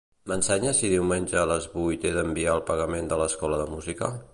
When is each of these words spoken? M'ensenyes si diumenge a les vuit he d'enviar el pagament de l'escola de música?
M'ensenyes 0.29 0.79
si 0.83 0.89
diumenge 0.93 1.39
a 1.41 1.45
les 1.53 1.69
vuit 1.75 2.09
he 2.09 2.15
d'enviar 2.19 2.57
el 2.59 2.67
pagament 2.71 3.13
de 3.15 3.23
l'escola 3.25 3.63
de 3.65 3.73
música? 3.77 4.15